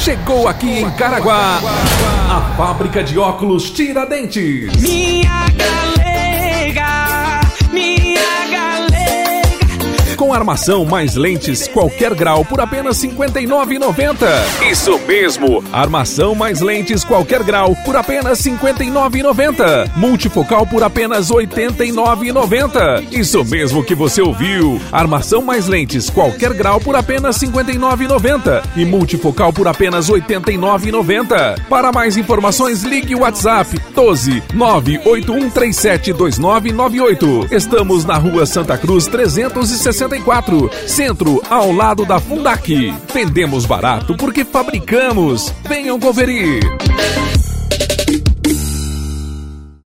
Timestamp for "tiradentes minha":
3.70-5.44